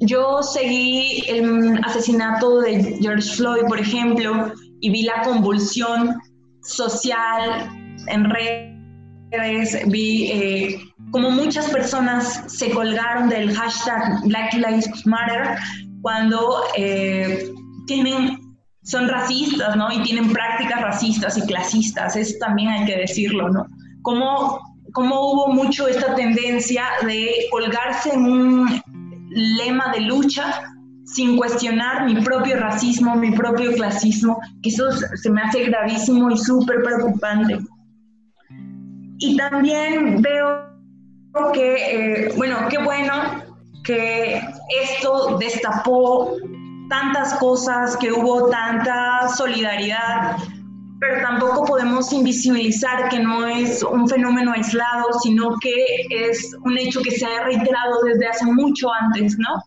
[0.00, 6.14] yo seguí el asesinato de George Floyd, por ejemplo, y vi la convulsión
[6.62, 7.70] social
[8.08, 15.56] en redes, vi eh, como muchas personas se colgaron del hashtag Black Lives Matter
[16.02, 17.52] cuando eh,
[17.86, 18.38] tienen,
[18.82, 19.90] son racistas, ¿no?
[19.92, 23.66] Y tienen prácticas racistas y clasistas, eso también hay que decirlo, ¿no?
[24.02, 24.60] Como,
[24.92, 28.82] como hubo mucho esta tendencia de colgarse en un
[29.30, 30.62] lema de lucha
[31.06, 36.36] sin cuestionar mi propio racismo, mi propio clasismo, que eso se me hace gravísimo y
[36.36, 37.58] súper preocupante.
[39.18, 40.66] Y también veo
[41.52, 43.12] que, eh, bueno, qué bueno
[43.84, 44.40] que
[44.82, 46.36] esto destapó
[46.88, 50.36] tantas cosas, que hubo tanta solidaridad,
[51.00, 55.74] pero tampoco podemos invisibilizar que no es un fenómeno aislado, sino que
[56.10, 59.62] es un hecho que se ha reiterado desde hace mucho antes, ¿no?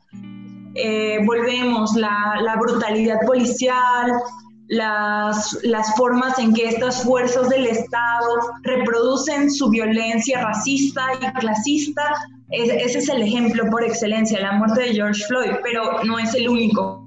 [0.75, 4.11] Eh, volvemos, la, la, brutalidad policial,
[4.69, 12.03] las, las formas en que estas fuerzas del Estado reproducen su violencia racista y clasista,
[12.51, 16.49] ese es el ejemplo por excelencia, la muerte de George Floyd, pero no es el
[16.49, 17.03] único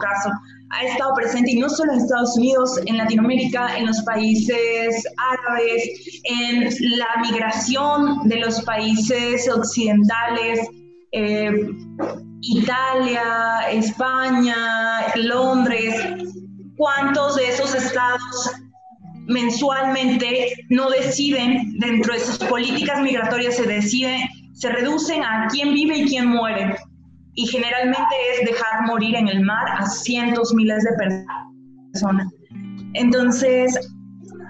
[0.00, 0.30] caso.
[0.70, 6.20] Ha estado presente y no solo en Estados Unidos, en Latinoamérica, en los países árabes,
[6.24, 6.64] en
[6.98, 10.60] la migración de los países occidentales,
[11.12, 11.52] eh,
[12.40, 14.56] Italia, España,
[15.14, 15.94] Londres,
[16.76, 18.52] cuántos de esos estados
[19.26, 25.98] mensualmente no deciden, dentro de sus políticas migratorias se decide, se reducen a quién vive
[25.98, 26.76] y quién muere.
[27.34, 30.90] Y generalmente es dejar morir en el mar a cientos, miles de
[31.92, 32.28] personas.
[32.92, 33.76] Entonces,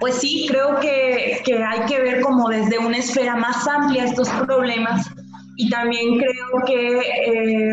[0.01, 4.29] pues sí, creo que, que hay que ver como desde una esfera más amplia estos
[4.29, 5.09] problemas
[5.57, 7.73] y también creo que, eh,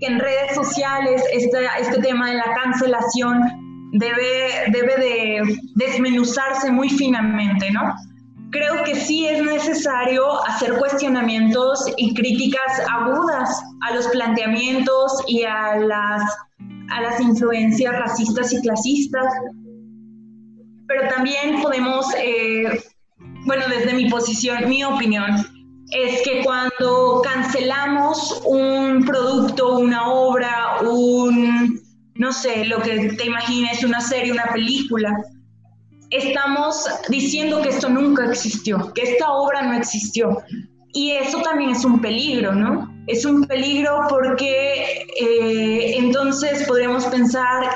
[0.00, 3.42] en redes sociales este, este tema de la cancelación
[3.92, 7.94] debe, debe de desmenuzarse muy finamente, ¿no?
[8.50, 15.76] Creo que sí es necesario hacer cuestionamientos y críticas agudas a los planteamientos y a
[15.76, 16.22] las,
[16.90, 19.26] a las influencias racistas y clasistas,
[20.86, 22.82] pero también podemos, eh,
[23.44, 25.46] bueno, desde mi posición, mi opinión,
[25.90, 31.80] es que cuando cancelamos un producto, una obra, un,
[32.14, 35.10] no sé, lo que te imagines, una serie, una película,
[36.10, 40.42] estamos diciendo que esto nunca existió, que esta obra no existió.
[40.92, 42.90] Y eso también es un peligro, ¿no?
[43.06, 47.70] Es un peligro porque eh, entonces podríamos pensar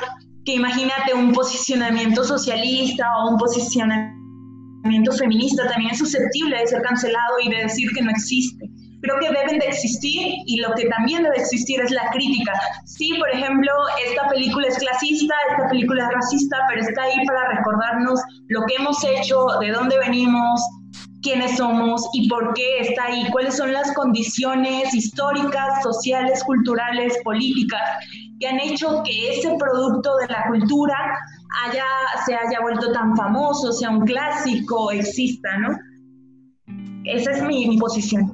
[0.45, 4.22] que imagínate un posicionamiento socialista o un posicionamiento
[5.17, 8.69] feminista también es susceptible de ser cancelado y de decir que no existe.
[9.01, 12.53] Creo que deben de existir y lo que también debe existir es la crítica.
[12.85, 13.71] Sí, por ejemplo,
[14.07, 18.75] esta película es clasista, esta película es racista, pero está ahí para recordarnos lo que
[18.75, 20.61] hemos hecho, de dónde venimos,
[21.21, 27.81] quiénes somos y por qué está ahí, cuáles son las condiciones históricas, sociales, culturales, políticas
[28.39, 30.95] que han hecho que ese producto de la cultura
[31.61, 31.85] haya,
[32.25, 35.77] se haya vuelto tan famoso, sea un clásico, exista, ¿no?
[37.05, 38.31] Esa es mi, mi posición.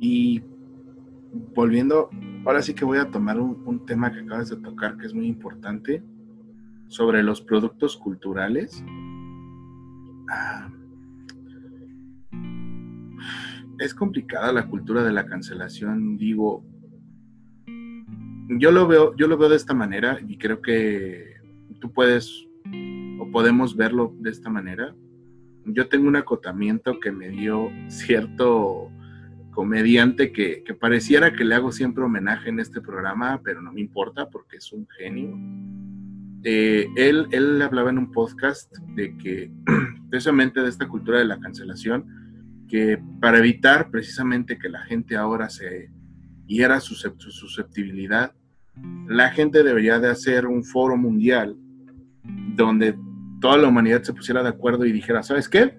[0.00, 0.42] Y
[1.54, 2.10] volviendo,
[2.44, 5.26] ahora sí que voy a tomar un, tema que acabas de tocar que es muy
[5.26, 6.02] importante
[6.88, 8.84] sobre los productos culturales.
[10.28, 10.68] Ah,
[13.78, 16.64] es complicada la cultura de la cancelación, digo,
[18.48, 21.36] yo lo veo, yo lo veo de esta manera y creo que
[21.80, 22.46] tú puedes
[23.18, 24.94] o podemos verlo de esta manera.
[25.64, 28.90] Yo tengo un acotamiento que me dio cierto
[29.52, 34.28] comediante que, pareciera que le hago siempre homenaje en este programa, pero no me importa
[34.28, 35.38] porque es un genio.
[36.44, 39.52] Eh, él, él hablaba en un podcast de que,
[40.10, 42.06] precisamente de esta cultura de la cancelación,
[42.68, 45.90] que para evitar precisamente que la gente ahora se
[46.46, 48.32] hiera su susceptibilidad,
[49.08, 51.56] la gente debería de hacer un foro mundial
[52.24, 52.96] donde
[53.40, 55.78] toda la humanidad se pusiera de acuerdo y dijera, ¿sabes qué?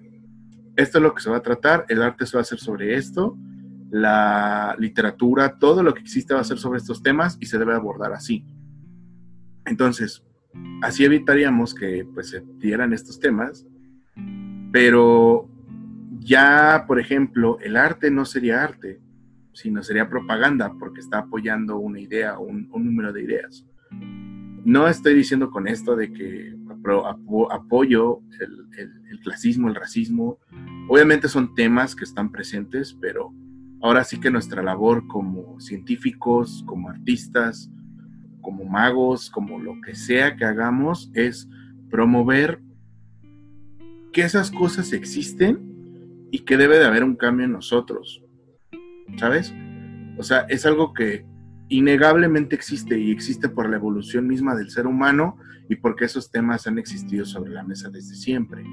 [0.76, 2.94] Esto es lo que se va a tratar, el arte se va a hacer sobre
[2.94, 3.36] esto,
[3.90, 7.74] la literatura, todo lo que existe va a ser sobre estos temas y se debe
[7.74, 8.44] abordar así.
[9.66, 10.24] Entonces,
[10.82, 13.66] así evitaríamos que pues, se dieran estos temas,
[14.72, 15.48] pero
[16.18, 19.00] ya, por ejemplo, el arte no sería arte,
[19.54, 23.64] sino sería propaganda porque está apoyando una idea o un, número de ideas.
[24.64, 26.54] No estoy diciendo con esto de que
[27.50, 30.38] apoyo el, clasismo, el racismo.
[30.88, 33.32] Obviamente son temas que están presentes, pero
[33.80, 37.70] ahora sí que nuestra labor como científicos, como artistas,
[38.42, 41.48] como magos, como lo que sea que hagamos, es
[41.90, 42.60] promover
[44.12, 48.23] que esas cosas existen y que debe de haber un cambio en nosotros.
[49.16, 49.54] ¿Sabes?
[50.18, 51.26] O sea, es algo que
[51.68, 55.36] innegablemente existe y existe por la evolución misma del ser humano
[55.68, 58.64] y porque esos temas han existido sobre la mesa desde siempre.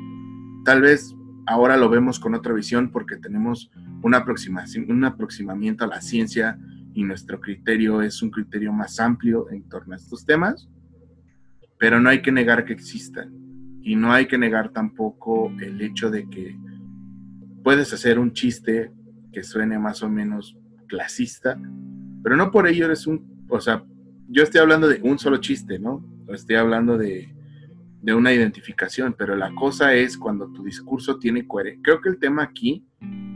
[0.65, 1.15] Tal vez
[1.47, 3.71] ahora lo vemos con otra visión porque tenemos
[4.03, 6.59] una aproximación, un aproximamiento a la ciencia
[6.93, 10.69] y nuestro criterio es un criterio más amplio en torno a estos temas,
[11.77, 13.31] pero no hay que negar que existan
[13.81, 16.57] y no hay que negar tampoco el hecho de que
[17.63, 18.91] puedes hacer un chiste
[19.31, 20.57] que suene más o menos
[20.87, 21.59] clasista,
[22.23, 23.83] pero no por ello eres un, o sea,
[24.29, 26.05] yo estoy hablando de un solo chiste, ¿no?
[26.29, 27.33] Estoy hablando de,
[28.01, 31.81] de una identificación, pero la cosa es cuando tu discurso tiene coherencia.
[31.83, 32.85] Creo que el tema aquí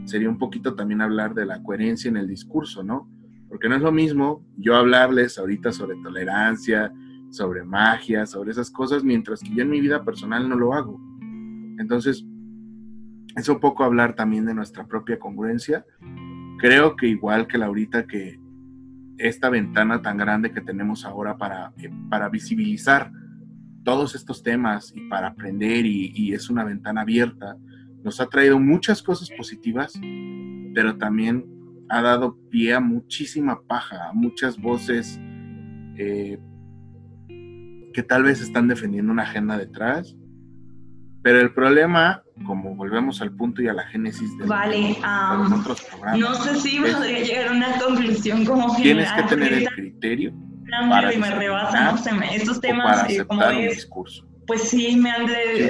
[0.04, 3.10] sería un poquito también hablar de la coherencia en el discurso, ¿no?
[3.48, 6.92] Porque no es lo mismo yo hablarles ahorita sobre tolerancia,
[7.30, 11.00] sobre magia, sobre esas cosas, mientras que yo en mi vida personal no lo hago.
[11.78, 12.24] Entonces,
[13.36, 15.84] es un poco hablar también de nuestra propia congruencia.
[16.58, 18.40] Creo que igual que Laurita, que
[19.18, 23.10] esta ventana tan grande que tenemos ahora para, eh, para visibilizar
[23.84, 27.56] todos estos temas y para aprender y, y, es una ventana abierta,
[28.02, 29.98] nos ha traído muchas cosas positivas,
[30.74, 31.44] pero también
[31.88, 35.20] ha dado pie a muchísima paja, a muchas voces
[35.96, 36.38] eh,
[37.92, 40.16] que tal vez están defendiendo una agenda detrás.
[41.22, 44.96] Pero el problema, como volvemos al punto y a la génesis de, vale,
[45.58, 49.68] otros programas, no sé si podría llegar a una conclusión como Tienes que tener el
[49.68, 50.34] criterio
[50.90, 54.26] para y me rebasa, no estos temas para aceptar un discurso.
[54.46, 55.26] pues sí, me, han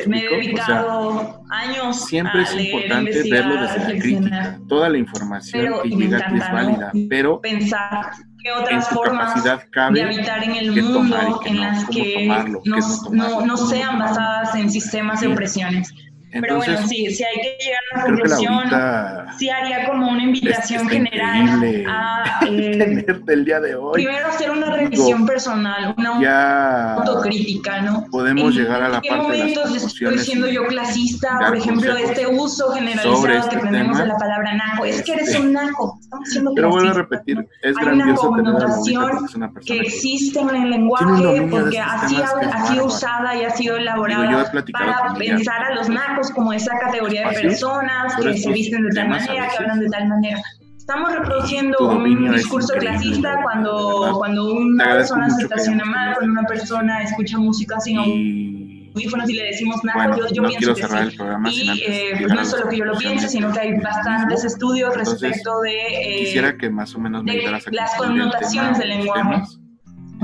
[0.06, 4.60] me he dedicado años siempre es importante verlo desde la crítica.
[4.68, 8.10] Toda la información que llega aquí es válida, pero pensar
[8.42, 12.28] qué otras formas de habitar en el mundo en las que
[12.64, 15.92] no, no, sean basadas en sistemas de opresiones.
[16.30, 20.88] Pero bueno, sí, si hay que llegar a una conclusión, sí haría como una invitación
[20.88, 24.04] general a eh, tenerte el día de hoy.
[24.04, 28.06] Primero hacer una revisión personal, una autocrítica, ¿no?
[28.10, 31.38] Podemos llegar a la parte momentos de estoy siendo yo clasista?
[31.46, 34.84] Por ejemplo, este uso generalizado este que tenemos de la palabra naco.
[34.84, 38.42] Es que eres un naco, estamos siendo Pero vuelvo a repetir, es Hay grandioso una
[38.42, 39.26] connotación
[39.64, 45.64] que existe en el lenguaje porque ha sido usada y ha sido elaborada para pensar
[45.64, 49.62] a los nacos como esa categoría de personas que se visten de tal manera, que
[49.62, 50.42] hablan de tal manera.
[50.76, 57.02] Estamos reproduciendo un discurso clasista cuando, cuando una persona se estaciona mal, cuando una persona
[57.02, 61.18] escucha música sin audífonos y le decimos nada, yo, pienso que sí.
[61.50, 64.96] Y eh, pues no es solo que yo lo piense, sino que hay bastantes estudios
[64.96, 69.42] respecto de, eh, quisiera que más o menos me las connotaciones del lenguaje.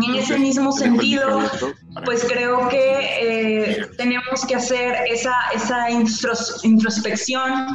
[0.06, 1.40] En ese mismo sentido,
[2.04, 7.66] pues creo que eh, tenemos que hacer esa, esa introspección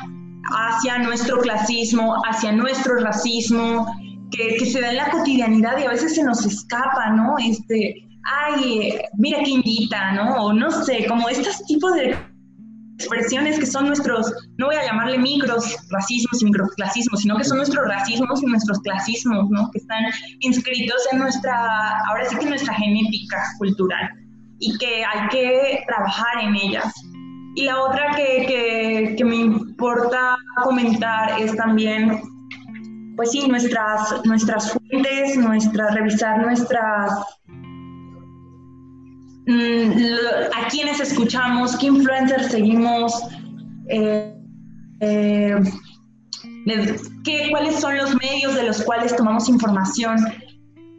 [0.49, 3.85] hacia nuestro clasismo, hacia nuestro racismo,
[4.31, 7.35] que, se da en la cotidianidad y a veces se nos escapa, ¿no?
[7.37, 10.35] Este, ay, mira que invita, ¿no?
[10.35, 12.17] O no sé, como estos tipos de
[12.97, 17.57] expresiones que son nuestros, no voy a llamarle micros racismos y microclasismos, sino que son
[17.57, 19.69] nuestros racismos y nuestros clasismos, ¿no?
[19.71, 20.03] Que están
[20.39, 24.09] inscritos en nuestra, ahora sí que en nuestra genética cultural
[24.59, 26.91] y que hay que trabajar en ellas.
[27.55, 32.19] Y la otra que, que, que me importa comentar es también,
[33.15, 37.11] pues sí, nuestras, nuestras fuentes, nuestra, revisar nuestras
[39.47, 43.13] a quiénes escuchamos, qué influencers seguimos,
[43.89, 44.33] eh,
[44.99, 45.55] eh,
[47.23, 50.17] qué, cuáles son los medios de los cuales tomamos información.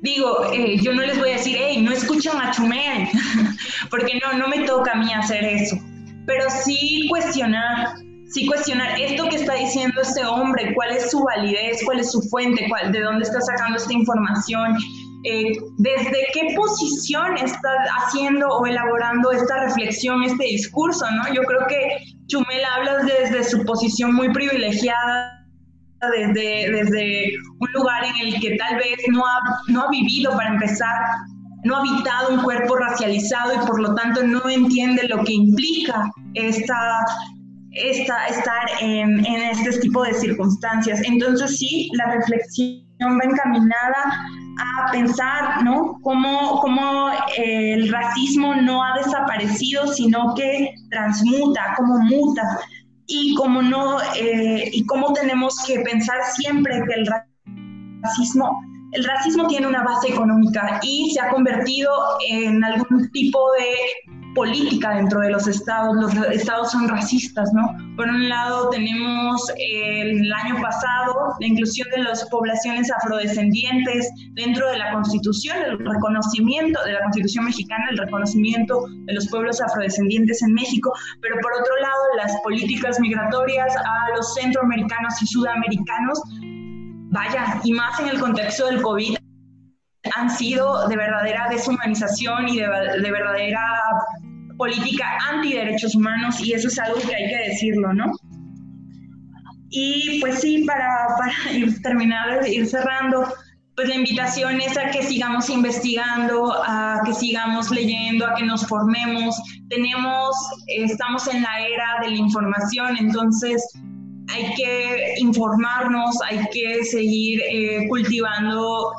[0.00, 3.08] Digo, eh, yo no les voy a decir, hey, no escuchan a Chumel,
[3.90, 5.76] porque no, no me toca a mí hacer eso.
[6.24, 7.94] Pero sí cuestionar,
[8.28, 12.22] sí cuestionar esto que está diciendo este hombre, cuál es su validez, cuál es su
[12.22, 14.76] fuente, cuál, de dónde está sacando esta información,
[15.30, 21.34] eh, desde qué posición está haciendo o elaborando esta reflexión, este discurso, ¿no?
[21.34, 25.46] Yo creo que Chumel habla desde su posición muy privilegiada,
[26.16, 30.50] desde, desde un lugar en el que tal vez no ha, no ha vivido para
[30.50, 30.96] empezar
[31.64, 36.10] no ha habitado un cuerpo racializado y por lo tanto no entiende lo que implica
[36.34, 37.04] esta,
[37.72, 41.00] esta, estar en, en este tipo de circunstancias.
[41.04, 45.98] Entonces sí, la reflexión va encaminada a pensar, ¿no?
[46.02, 52.42] Cómo, cómo el racismo no ha desaparecido, sino que transmuta, cómo muta
[53.06, 57.06] y cómo no, eh, y cómo tenemos que pensar siempre que el
[58.02, 58.60] racismo
[58.92, 61.90] el racismo tiene una base económica y se ha convertido
[62.26, 65.96] en algún tipo de política dentro de los estados.
[65.96, 67.68] Los estados son racistas, ¿no?
[67.96, 74.78] Por un lado tenemos el año pasado la inclusión de las poblaciones afrodescendientes dentro de
[74.78, 80.54] la constitución, el reconocimiento de la constitución mexicana, el reconocimiento de los pueblos afrodescendientes en
[80.54, 86.20] México, pero por otro lado las políticas migratorias a los centroamericanos y sudamericanos
[87.10, 89.16] vaya, y más en el contexto del COVID,
[90.16, 92.68] han sido de verdadera deshumanización y de,
[93.10, 93.60] verdadera
[94.56, 98.12] política antiderechos humanos y eso es algo que hay que decirlo, ¿no?
[99.70, 103.32] Y pues sí, para, para ir, terminar, ir cerrando,
[103.78, 108.66] pues la invitación es a que sigamos investigando, a que sigamos leyendo, a que nos
[108.66, 109.40] formemos.
[109.68, 110.36] Tenemos,
[110.66, 113.62] estamos en la era de la información, entonces
[114.30, 118.90] hay que informarnos, hay que seguir eh, cultivando,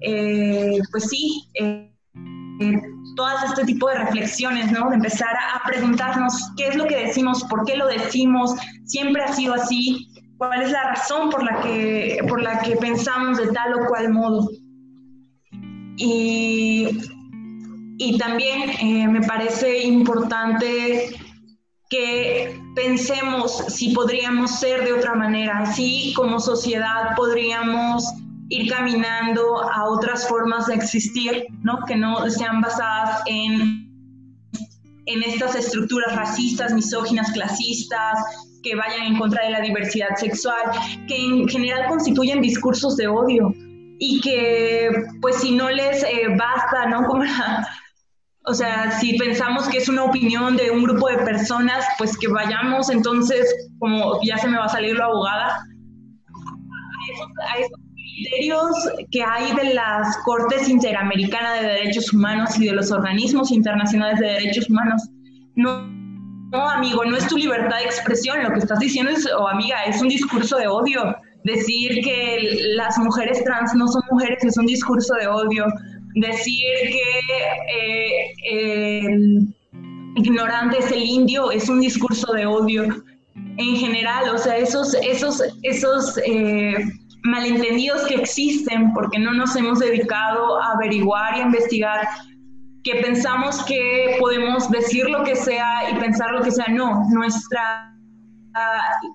[0.00, 1.90] eh, pues sí, eh,
[3.16, 4.88] todas este tipo de reflexiones, ¿no?
[4.90, 9.32] De empezar a, preguntarnos qué es lo que decimos, por qué lo decimos, siempre ha
[9.32, 13.74] sido así, cuál es la razón por la que, por la que pensamos de tal
[13.74, 14.48] o cual modo.
[15.98, 16.88] Y,
[17.98, 21.16] y también me parece importante
[21.88, 28.04] que pensemos si podríamos ser de otra manera, si como sociedad podríamos
[28.48, 31.78] ir caminando a otras formas de existir, ¿no?
[31.86, 33.90] que no sean basadas en,
[35.06, 38.18] en estas estructuras racistas, misóginas, clasistas,
[38.62, 40.62] que vayan en contra de la diversidad sexual,
[41.08, 43.52] que en general constituyen discursos de odio
[43.98, 44.90] y que
[45.20, 47.06] pues si no les eh, basta, ¿no?
[47.06, 47.66] Como la,
[48.44, 52.28] o sea, si pensamos que es una opinión de un grupo de personas, pues que
[52.28, 55.64] vayamos entonces, como ya se me va a salir la abogada,
[57.48, 57.85] a esos,
[58.16, 58.70] criterios
[59.10, 64.26] que hay de las Cortes Interamericanas de Derechos Humanos y de los organismos internacionales de
[64.26, 65.02] derechos humanos.
[65.54, 65.82] No,
[66.52, 69.84] no, amigo, no es tu libertad de expresión, lo que estás diciendo es, o amiga,
[69.84, 71.16] es un discurso de odio.
[71.44, 75.66] Decir que las mujeres trans no son mujeres es un discurso de odio
[76.16, 77.20] decir que
[78.50, 79.18] eh,
[80.16, 82.84] ignorante es el indio es un discurso de odio
[83.58, 86.76] en general, o sea, esos, esos, esos eh,
[87.26, 92.08] malentendidos que existen porque no nos hemos dedicado a averiguar y a investigar,
[92.84, 97.92] que pensamos que podemos decir lo que sea y pensar lo que sea, no, nuestra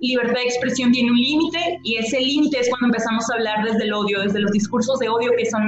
[0.01, 3.86] libertad de expresión tiene un límite y ese límite es cuando empezamos a hablar desde
[3.86, 5.64] el odio, desde los discursos de odio que son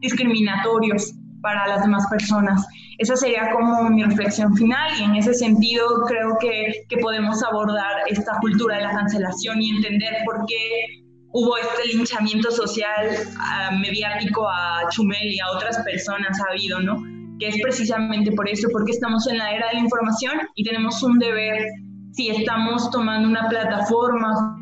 [0.00, 2.64] discriminatorios para las demás personas.
[2.98, 8.02] Esa sería como mi reflexión final y en ese sentido creo que, que podemos abordar
[8.08, 14.48] esta cultura de la cancelación y entender por qué hubo este linchamiento social uh, mediático
[14.48, 17.02] a Chumel y a otras personas ha habido, ¿no?
[17.38, 21.02] Que es precisamente por eso, porque estamos en la era de la información y tenemos
[21.02, 21.66] un deber
[22.12, 24.58] si estamos tomando una plataforma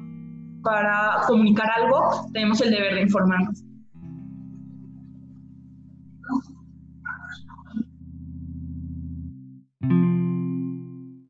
[0.64, 3.63] para comunicar algo, tenemos el deber de informarnos.